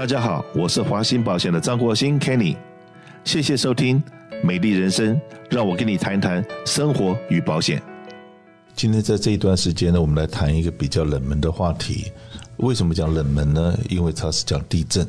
[0.00, 2.56] 大家好，我是华信保险的张国兴 Kenny，
[3.22, 4.02] 谢谢收听
[4.42, 5.14] 《美丽人生》，
[5.50, 7.82] 让我跟你谈谈生活与保险。
[8.74, 12.10] 今天在这一段时间呢，我们来谈一个比较冷门的话题。
[12.56, 13.78] 为什么讲冷门呢？
[13.90, 15.06] 因为它是讲地震。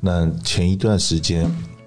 [0.00, 1.46] 那前一段时间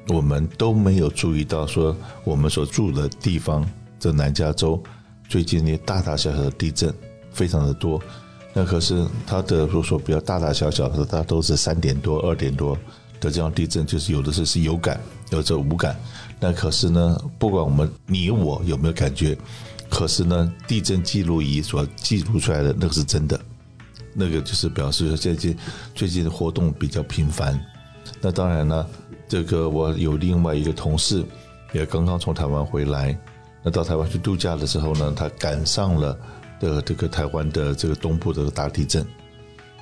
[0.10, 3.68] 我们都没有注意到，说我们所住的地方，
[4.00, 4.80] 这南加州
[5.28, 6.94] 最近那大大小小的地震
[7.32, 8.00] 非常的多。
[8.58, 12.76] 那可是它的如果说比较大大小小的，它都是三点多、二点多
[13.20, 15.96] 的这样地震，就是有的是是有感，有的无感。
[16.40, 19.38] 那可是呢，不管我们你我有没有感觉，
[19.92, 23.40] 可是呢，地震记录仪所记录出来的那个是真的，
[24.12, 25.56] 那个就是表示说最近
[25.94, 27.64] 最近的活动比较频繁。
[28.20, 28.88] 那当然呢，
[29.28, 31.24] 这个我有另外一个同事
[31.74, 33.16] 也刚刚从台湾回来，
[33.62, 36.18] 那到台湾去度假的时候呢，他赶上了
[36.60, 39.06] 的这个台湾的这个东部的大地震。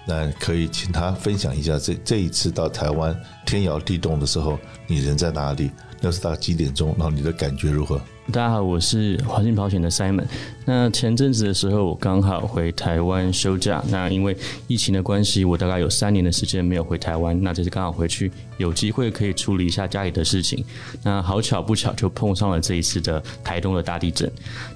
[0.07, 5.71] 那可以请他分享一下这这一次到台湾天摇地动的时候，你人在哪里？
[5.99, 6.89] 那是到几点钟？
[6.89, 7.99] 然后你的感觉如何？
[8.31, 10.25] 大家好，我是华信保险的 Simon。
[10.65, 13.83] 那前阵子的时候，我刚好回台湾休假。
[13.87, 14.35] 那因为
[14.67, 17.39] 疫情的关系，我大概有三年的时间没有回台湾。
[17.43, 20.65] 那这次刚好回去，有机会可以处理一下家里的事情。
[21.03, 24.29] 那好巧不巧，就碰上了这一次的台东的大地震。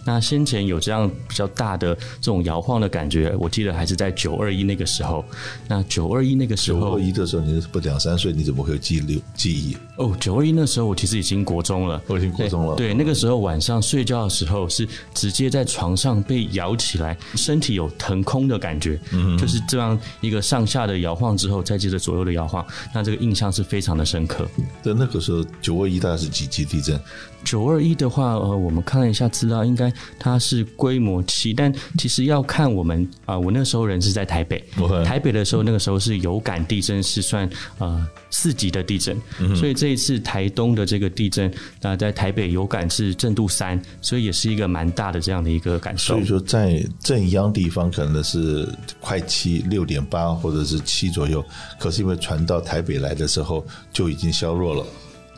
[0.06, 5.26] 那先前有这样比较大的这种摇晃的感觉，我记得还是在九二一那个时候。
[5.68, 9.76] 那九二一那个时候，九二一的时候你是不两三岁，你怎么会有记录记忆？
[9.98, 12.76] 哦，九二一那时候我其实已经国中了，我已经国中了。
[12.76, 24.48] 对，对那个时候晚上睡觉的时候是直接在床上被摇起来，身体有腾空的感觉，嗯，就是这样一个上下的摇晃之后，再接着左右的摇晃，那这个印象是非常的深刻。
[24.82, 27.00] 在那个时候，九二一大概是几级地震？
[27.44, 34.62] 九二一的话，呃，我们看了一下资料，应该它是规模七，但其实要看我们啊、呃，我那时候人是在台北.
[35.06, 41.50] 台北的时候那个时候是有感地震，是算呃四级的地震，嗯，所以这一次台东的这个地震，
[41.82, 46.16] 那、呃、在台北有感是震度三，所以也是一个蛮大的这样的一个感受。
[46.16, 48.68] 所以说，在震央地方可能是
[49.00, 51.44] 快七六点八或者是七左右，
[51.78, 54.86] 可是因为传到台北来的时候就已经削弱了。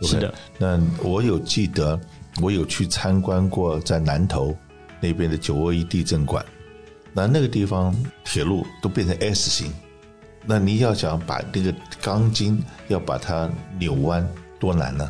[0.02, 2.00] Okay, 是的，那我有记得，
[2.42, 4.56] 我有去参观过在南投
[5.00, 6.44] 那边的九二一地震馆，
[7.14, 9.72] 那那个地方铁路都变成 S 型，
[10.46, 14.28] 那你要想把那个钢筋要把它扭弯
[14.60, 15.08] 多难呢？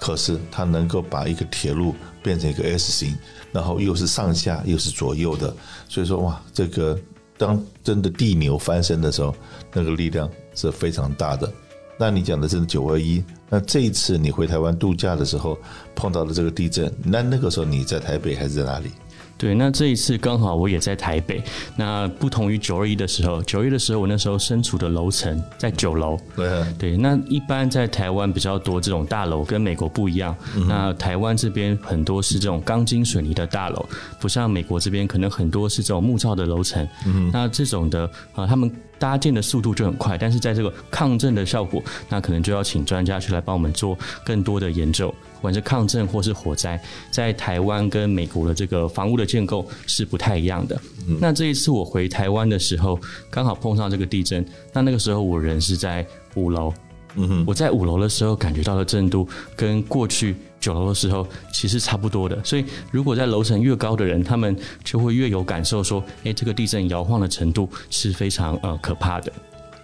[0.00, 3.16] 可是它能够把一个铁路变成一个 S 型，
[3.52, 5.54] 然后又是上下又是左右的，
[5.88, 6.98] 所以说哇，这个
[7.36, 9.34] 当真的地牛翻身的时候，
[9.72, 11.52] 那个力量是非常大的。
[11.98, 15.56] 那你讲的是九二一，那这一次你回台湾度假的时候
[15.94, 18.90] 碰到了这个地震，那那个时候你在台北还是在哪里？
[19.36, 21.42] 对，那这一次刚好我也在台北。
[21.76, 26.16] 那不同于九二一的时候，九二一的时候我那时候身处的楼层在九楼。
[26.36, 26.66] 对啊。
[26.78, 30.36] 对，那一般在台湾比较多这种大楼，跟美国不一样。
[30.54, 33.84] 嗯、那台湾这边很多是这种钢筋水泥的大楼，
[34.20, 36.86] 不像美国这边可能很多是这种木造的楼层。
[37.06, 37.28] 嗯。
[37.32, 45.12] 那这种的啊，他们搭建的速度就很快，但是在这个抗震的效果，那可能就要请专家去来帮我们做更多的研究。
[45.42, 46.80] 不管是抗震或是火灾，
[47.10, 50.80] 在台湾跟美国的这个房屋的建构是不太一样的。
[51.08, 51.18] 嗯。
[51.20, 52.96] 那这一次我回台湾的时候，
[53.28, 54.46] 刚好碰上这个地震。
[54.72, 56.72] 那那个时候我人是在五楼。
[57.16, 57.44] 嗯哼。
[57.44, 62.40] 我在五楼的时候感觉到的震度，跟过去九楼的时候其实差不多的。
[62.44, 69.32] 所以如果在楼层越高的人，他们就会越有感受，说：“诶，这个地震摇晃的程度是非常呃可怕的。”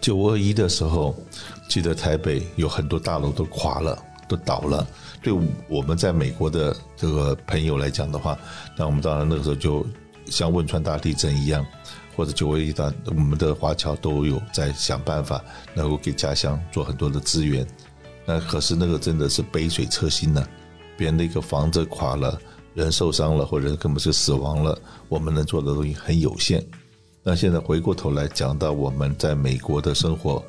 [0.00, 1.16] 九二一的时候，
[1.68, 4.86] 记得台北有很多大楼都垮了，都倒了。
[5.22, 5.32] 对
[5.68, 8.38] 我们在美国的这个朋友来讲的话，
[8.76, 9.84] 那我们当然那个时候就
[10.26, 11.64] 像汶川大地震一样，
[12.14, 15.42] 或者九二一大，我们的华侨都有在想办法，
[15.74, 17.66] 能够给家乡做很多的资源。
[18.24, 20.46] 那可是那个真的是杯水车薪呢，
[20.96, 22.38] 别人那个房子垮了，
[22.74, 24.78] 人受伤了，或者根本是死亡了，
[25.08, 26.64] 我们能做的东西很有限。
[27.22, 30.42] 那现在回过头来讲到我们在美国的生活，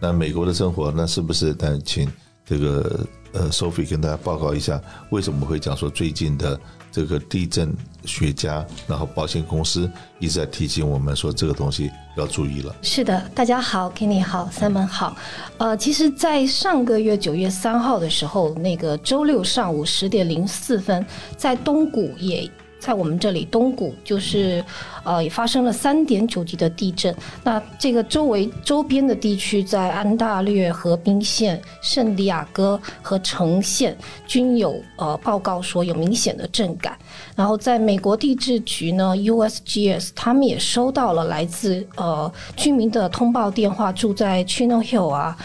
[0.00, 1.54] 那美国的生活，那是不是？
[1.54, 2.10] 但请
[2.50, 3.06] 这个。
[3.32, 6.58] 呃，Sophie 跟大家报告一下，为什么会讲说最近的
[6.90, 7.72] 这个地震
[8.04, 9.88] 学家，然后保险公司
[10.18, 12.74] 一直在提醒我们说这个东西要注意了。
[12.82, 15.16] 是的，大家好，Kenny 好，Simon 好。
[15.58, 21.06] 呃，其实，在上个月九月三号的时候，那个周六上午十点零四分，
[21.36, 22.50] 在东谷也。
[22.80, 24.64] 在我们这里，东谷就是，
[25.04, 27.14] 呃，也发生了三点九级的地震。
[27.44, 33.96] 那这个周围周边的地区，在安大略、河滨县、圣地亚哥和城县
[34.26, 36.96] 均有呃报告说有明显的震感。
[37.36, 45.36] 然后，在美国地质局呢，USGS 他们也收到了来自呃居民的通报电话，住在 Chino Hill 啊。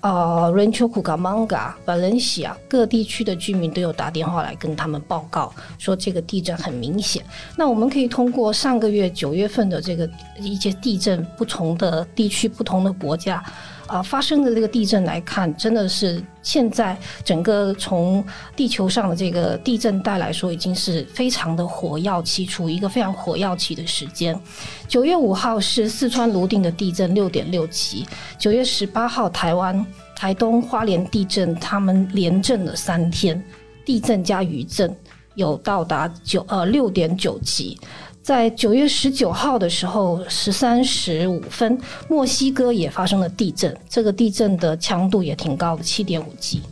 [0.00, 7.22] 啊，Rancho Cucamonga、Valencia 各地区的居民都有打电话来跟他们报告，说这个地震很明显。
[7.56, 10.08] 那我们可以通过上个月九月份的这个
[10.38, 13.44] 一些地震，不同的地区、不同的国家。
[13.90, 24.40] 啊，发生的这个地震来看，真的是现在整个从地球上的这个地震带来说，已经是非常的火药期，处于一个非常火药期的时间。
[24.86, 28.06] 九月五号是四川泸定的地震六点六级，
[28.38, 29.84] 九月十八号台湾
[30.14, 33.42] 台东花莲地震，他们连震了三天，
[33.84, 34.96] 地震加余震
[35.34, 37.76] 有到达九呃六点九级。
[38.22, 41.78] 在九月十九号的时候，十三时五分，
[42.08, 46.62] 墨西哥也发生了地震，这个地震的强度也挺高的，七点五级。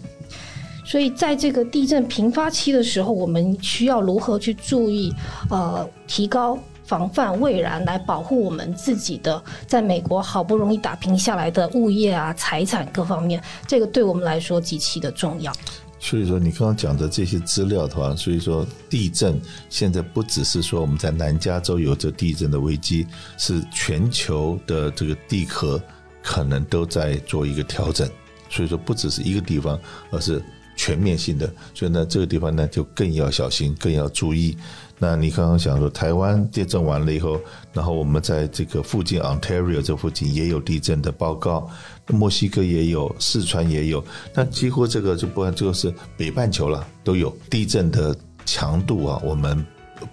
[0.85, 5.13] 所以，在这个地震频发期的时候，我们需要如何去注意？
[5.51, 15.53] 呃，提高防范未然，来保护我们自己的，在美国好不容易打拼下来的物业啊、财产各方面，这个对我们来说极其的重要。
[16.01, 23.07] 所以说，你刚刚讲的这些资料的话，所以说地震现在不只是说我们在南加州有着地震的危机，
[23.37, 25.81] 是全球的这个地壳
[26.23, 28.09] 可能都在做一个调整。
[28.49, 29.79] 所以说，不只是一个地方，
[30.11, 30.43] 而是
[30.79, 31.53] 全面性的。
[31.75, 34.57] 所以呢，这个地方呢就更要小心，更要注意。
[35.01, 37.41] 那你刚刚讲说，台湾地震完了以后，
[37.73, 41.69] 然后我们在这个附近 Ontario 这附近也有地震的报告。
[42.09, 44.03] 墨西哥也有，四川也有，
[44.35, 48.17] 那几乎这个就不，就是北半球了，都有地震的
[48.47, 49.65] 强度啊，我们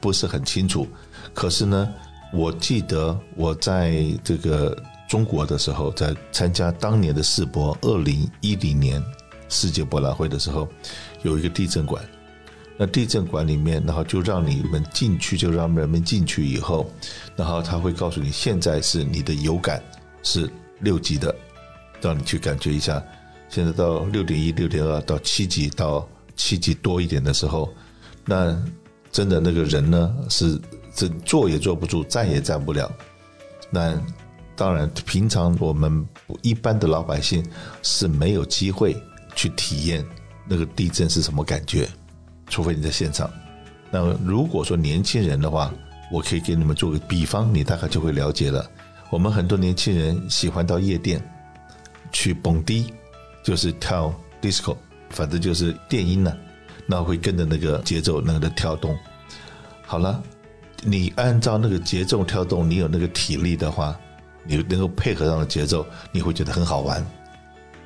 [0.02, 0.86] 不是很清楚。
[1.34, 1.90] 可是呢，
[2.34, 4.78] 我记得我在这个
[5.08, 9.02] 中国的时候，在参加当年的世博二零一零年
[9.50, 10.68] 世界博览会的时候，
[11.24, 12.04] 有一个地震馆。
[12.78, 16.90] 那地震馆里面，然后就让你们进去，就让人们进去以后，
[17.36, 19.82] 然后他会告诉你，现在是你的有感
[20.24, 20.50] 是
[20.80, 21.34] 六级的。
[22.02, 23.02] 让你去感觉一下，
[23.50, 27.74] 现在到六点一、六点二到七级，到七级多一点的时候，
[28.26, 28.62] 那
[29.10, 30.60] 真的那个人呢是
[30.94, 32.92] 这坐也坐不住，站也站不了。
[33.72, 33.98] 那
[34.56, 36.06] 当然，平常我们
[36.42, 37.44] 一般的老百姓
[37.82, 38.96] 是没有机会
[39.36, 40.04] 去体验
[40.48, 41.88] 那个地震是什么感觉，
[42.48, 43.30] 除非你在现场。
[43.92, 45.72] 那如果说年轻人的话，
[46.12, 48.70] 我可以给你们做个比方，你大概就会了解了。
[49.12, 51.22] 我们很多年轻人喜欢到夜店。
[52.12, 52.94] 去蹦迪，
[53.44, 54.78] 就是跳 disco，
[55.10, 56.34] 反正就是电音呢、
[56.88, 58.98] 那会跟着那个节奏那个的跳动。
[59.86, 60.24] 好了，
[60.82, 64.00] 你按照那个节奏跳动，你有那个体力的话，
[64.46, 67.06] 你能够配合上的节奏，你会觉得很好玩。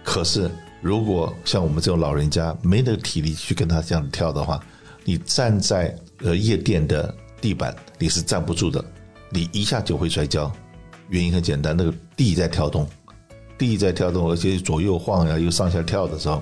[0.03, 4.59] 可是如果像我们这种老人家没那个体力去跟他这样跳的话，
[5.03, 8.83] 你站在呃夜店的地板，你是站不住的，
[9.29, 10.51] 你一下就会摔跤。
[11.09, 12.87] 原因很简单，那个地在跳动。
[13.57, 16.41] 地在跳动，而且左右晃呀，又上下跳的时候，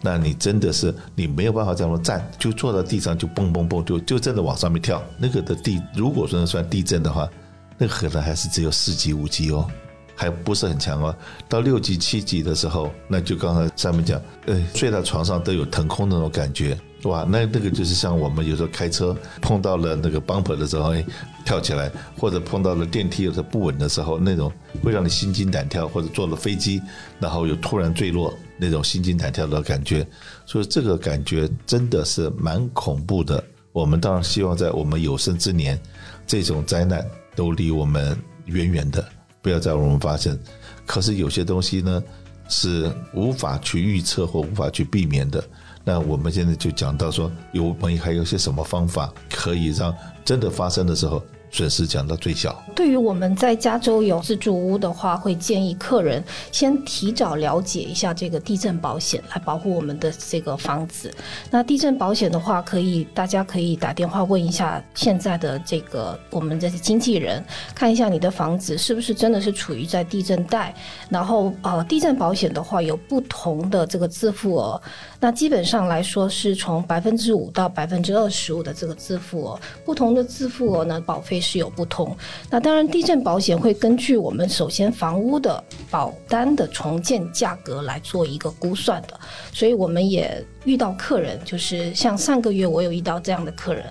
[0.00, 5.02] 那你真的是你没有办法这样站，就坐在地上就蹦蹦蹦，就就真的往上面跳。
[5.18, 7.28] 那个的地，如果说算地震的话，
[7.76, 9.70] 那可能还是只有四级五级哦，
[10.16, 11.14] 还不是很强哦。
[11.48, 16.76] 到六级七级的时候，那就刚才上面讲，呃，睡在床上都有腾空那种感觉。
[17.02, 21.04] 哇，那那个就是像我们有时候开车碰到了那个 bumper 的时候，哎，
[21.44, 24.50] 跳起来，或者碰到了电梯有时候不稳的时候，那种
[24.82, 26.82] 会让你心惊胆跳，或者坐了飞机，
[27.20, 30.04] 然后又突然坠落，那种心惊胆跳的感觉，
[30.46, 33.44] 所以这个感觉真的是蛮恐怖的。
[33.70, 35.78] 我们当然希望在我们有生之年，
[36.26, 39.06] 这种灾难都离我们远远的，
[39.46, 40.36] 不要再让我们发生。
[40.84, 42.02] 可是有些东西呢，
[42.48, 45.40] 是无法去预测或无法去避免的。
[45.84, 52.62] 那我们现在就讲到说，有没还有些什么方法可以让真的发生的时候，损失降到最小。
[52.74, 56.22] 对于我们在加州有自住屋的话，会建议客人
[56.52, 61.12] 先提早了解一下这个地震保险，来保护我们的这个房子。
[61.50, 70.74] 那地震保险的话，可以大家可以打电话问一下现在的这个我们的经纪人，看一下你的房子是不是真的是处于在地震带。
[71.08, 74.80] 然后呃，地震保险的话有不同的这个自付额，
[75.18, 82.16] 那基本上来说是从百分之五到百分之二十五的这个自付额，不同的自付额呢，保费是有不同，
[82.50, 89.18] 那当然，地震保险会根据我们首先房屋的保单的重建价格来做一个估算的，
[89.52, 93.84] 所以我们也遇到客人，就是像上个月我有遇到这样的客人，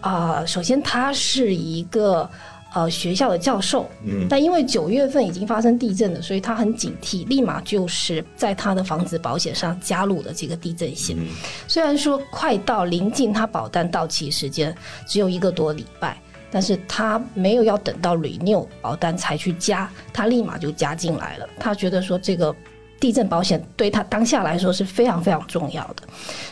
[0.00, 2.28] 啊、呃，首先他是一个
[2.74, 11.28] 呃学校的教授，嗯，但因为九月份已经发生地震了，所以他很警惕，立马就是在他的房子保险上加入了这个地震险，嗯、
[11.68, 14.74] 虽然说快到临近他保单到期时间
[15.06, 16.18] 只有一个多礼拜。
[16.50, 21.48] 但是他没有要等到 renew 保单才去加，他立马就加进来了。
[21.58, 22.54] 他觉得说这个
[22.98, 26.02] 地震保险对他当下来说是非常非常重要的，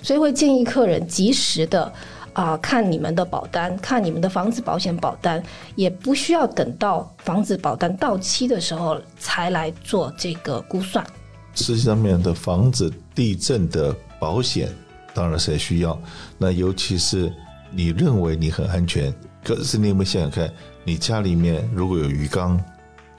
[0.03, 1.93] 所以会建议客人及时的
[2.35, 5.41] 啊、看你们的保单，看你们的房子保险保单，
[5.77, 11.07] 也不需要等到房子保单到期的时候才来做这个估算。
[11.55, 14.69] 实际上面的房子地震的保险
[15.15, 15.97] 当然是需要，
[16.37, 17.33] 那尤其是
[17.71, 20.51] 你认为你很安全，可是你有没有想想看，
[20.85, 22.59] 你家里面如果有鱼缸，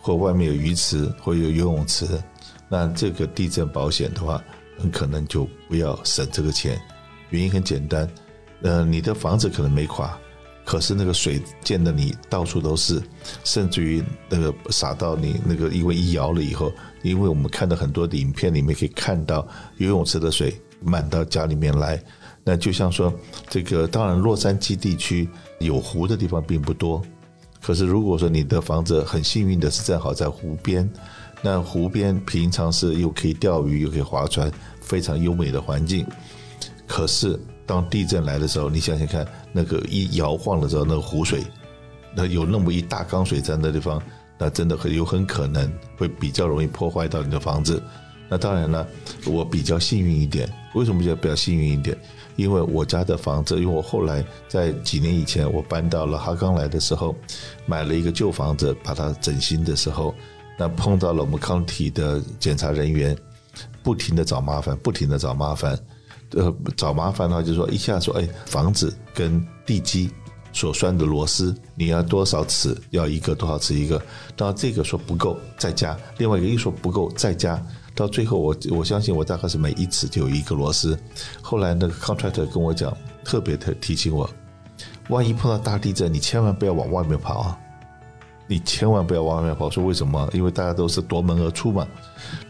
[0.01, 2.07] 或外面有鱼池，或有游泳池。
[2.67, 4.43] 那这个地震保险的话，
[4.79, 6.81] 很可能就不要省这个钱。
[7.29, 8.09] 原因很简单，
[8.63, 10.17] 呃，你的房子可能没垮，
[10.65, 12.99] 可是那个水溅得你到处都是，
[13.43, 16.71] 甚至于那个洒到你那个，因为一摇了以后，
[17.03, 22.01] 因为我们看到很多的影片里面可以看到游泳池的水满到家里面来。
[22.45, 23.11] 那就像说，
[23.49, 25.27] 这个当然洛杉矶地区
[25.59, 27.01] 有湖的地方并不多，
[27.61, 30.89] 可是如果说你的房子很幸运的是正好在湖边。
[31.41, 36.03] 那湖边平常是又可以钓鱼又可以划船，非常优美的环境。
[36.87, 41.43] 可是当地震来的时候，你想想看，那个一摇晃的时候，那个湖水，
[42.15, 44.01] 那有那么一大缸水在那地方，
[44.39, 47.83] 那真的很有很可能会比较容易破坏到你的房子。
[48.27, 48.87] 那当然了，
[49.27, 50.49] 我比较幸运一点。
[50.75, 51.97] 为什么叫比较幸运一点？
[52.35, 57.15] 因为我家的房子，因为我后来在几年以前我搬到了哈冈来的时候，
[57.65, 60.13] 买了一个旧房子，把它整新的时候。
[60.57, 63.17] 那碰到了我们康体的检查人员，
[63.83, 65.77] 不停的找麻烦，不停的找麻烦，
[66.31, 70.09] 呃，找麻烦的话就是说一下说，哎，房子跟地基
[70.53, 72.73] 所拴的螺丝，你要多少尺？
[72.91, 74.01] 要一个多少尺一个？
[74.37, 77.61] 到这个说不够，再加；另外一个一说不够，再加。
[77.95, 80.97] 到最后我我相信我大概是每一尺就有一个螺丝。
[81.41, 84.29] 后来那个 contractor 跟我讲，特别的提醒我，
[85.09, 87.59] 万一碰到大地震，你千万不要往外面跑啊。
[88.47, 90.29] 你千万不要往外面跑，说为什么？
[90.31, 91.87] 因为大家都是夺门而出嘛。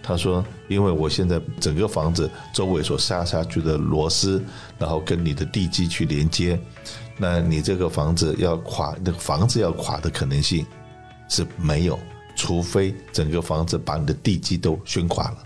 [0.04, 4.44] 他说，因为我现在整个房子周围所下下去的螺丝，
[4.78, 6.60] 然后跟你的地基去连接，
[7.18, 10.66] 那你这个房子要垮，那个房子要垮的可能性
[11.30, 11.98] 是没有，
[12.36, 15.38] 除非整个房子把你的地基都掀垮了，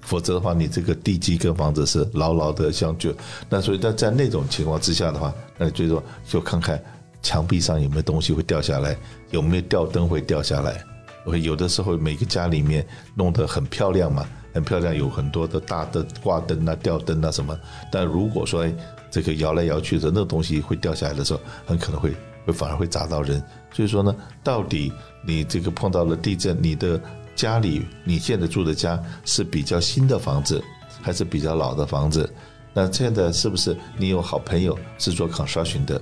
[0.00, 3.14] 否则的话，你这个地基跟房子是牢牢的相救。
[3.48, 6.82] 那所以在在那种情况之下的话，那最多就看看。
[7.22, 8.94] 墙壁上有没有东西会掉下来？
[9.30, 10.84] 有没有吊灯会掉下来？
[11.24, 17.58] 我有的时候每个家里面弄得很漂亮嘛，很漂亮，有很多的大的挂灯啊、吊灯啊什么。
[17.90, 18.66] 但如果说
[19.10, 23.42] 这个摇来摇去的，那东西会掉下来的时候，很可能会会反而会砸到人。
[23.72, 24.92] 所以说呢，到底
[25.26, 27.00] 你这个碰到了地震，你的
[27.34, 30.62] 家里你现在住的家是比较新的房子，
[31.02, 32.32] 还是比较老的房子？
[32.72, 36.00] 那现在是不是你有好朋友是做 construction 的？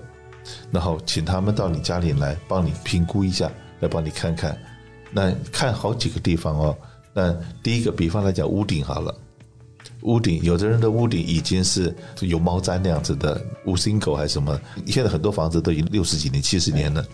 [0.70, 4.58] 然后请他们到你家里来帮你评估一下，来帮你看看。
[5.10, 6.76] 那看好几个地方哦。
[7.14, 9.14] 那第一个，比方来讲，屋顶好了，
[10.02, 14.60] 屋顶有的人的屋顶已经是有猫毡那样子的，五星狗还是什么？
[14.86, 17.04] 现在很多房子都已经六十几年、七十年了。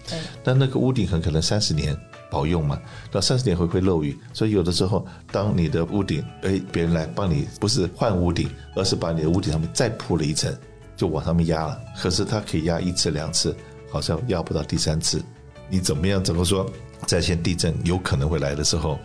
[0.43, 1.97] 但那个屋顶很可能三十年
[2.31, 2.81] 保用嘛，
[3.11, 4.19] 到三十年会不会漏雨？
[4.33, 10.55] 所以有的时候，当你的屋顶，哎，别人来帮你，不是换屋顶，而是把你的屋顶上面再铺了一层。
[10.97, 13.55] 就往上面压了，可是它可以压一次两次，
[13.89, 15.23] 好像压不到第三次。
[15.69, 16.25] 你怎么样？
[16.25, 16.69] 怎么说？
[17.07, 18.99] 在线地震有可能会来的时候，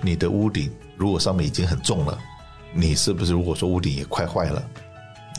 [0.00, 2.16] 你的屋顶如果上面已经很重了，
[2.72, 4.62] 你是不是如果说屋顶也快坏了，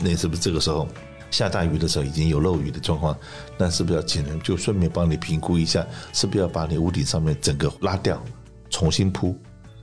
[0.00, 0.86] 那是不是这个时候
[1.30, 3.16] 下大雨的时候已经有漏雨的状况？
[3.56, 8.22] 那是不是要请人就顺便帮你评估一下，是不是要把你屋顶上面整个拉掉，
[8.68, 9.34] 重新铺，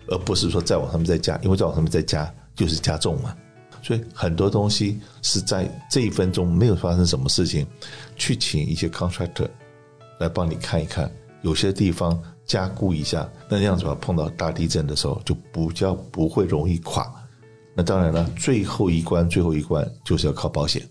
[0.08, 3.36] 而不是说再往上面再加，因为再往上面再加就是加重嘛。
[3.82, 7.66] 所以很多东西是在这一分钟没有发生什么事情，
[8.16, 9.48] 去请一些 contractor
[10.20, 11.10] 来帮你看一看，
[11.42, 17.12] 有些地方加固一下，那样子吧，碰到大地震的时候就比较不会容易垮。
[17.80, 20.86] 那当然了，最后一关，最后一关就是要靠保险。